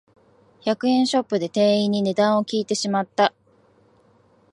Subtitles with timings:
[0.65, 3.35] 百円ショップで店員に値段を聞いてしまった